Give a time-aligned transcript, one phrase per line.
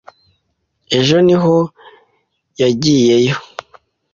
[0.97, 1.55] Ejo niho
[2.61, 3.35] yagiyeyo.